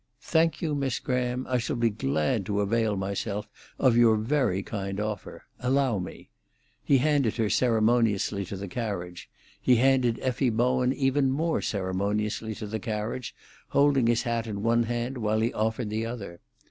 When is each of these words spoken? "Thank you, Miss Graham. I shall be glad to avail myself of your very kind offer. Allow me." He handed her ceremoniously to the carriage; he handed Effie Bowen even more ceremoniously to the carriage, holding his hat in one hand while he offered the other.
"Thank 0.23 0.63
you, 0.63 0.73
Miss 0.73 0.97
Graham. 0.97 1.45
I 1.47 1.59
shall 1.59 1.75
be 1.75 1.91
glad 1.91 2.43
to 2.47 2.61
avail 2.61 2.97
myself 2.97 3.47
of 3.77 3.95
your 3.95 4.15
very 4.15 4.63
kind 4.63 4.99
offer. 4.99 5.43
Allow 5.59 5.99
me." 5.99 6.31
He 6.83 6.97
handed 6.97 7.35
her 7.35 7.51
ceremoniously 7.51 8.43
to 8.45 8.55
the 8.57 8.67
carriage; 8.67 9.29
he 9.61 9.75
handed 9.75 10.17
Effie 10.23 10.49
Bowen 10.49 10.91
even 10.91 11.29
more 11.29 11.61
ceremoniously 11.61 12.55
to 12.55 12.65
the 12.65 12.79
carriage, 12.79 13.35
holding 13.67 14.07
his 14.07 14.23
hat 14.23 14.47
in 14.47 14.63
one 14.63 14.85
hand 14.85 15.19
while 15.19 15.39
he 15.39 15.53
offered 15.53 15.91
the 15.91 16.07
other. 16.07 16.39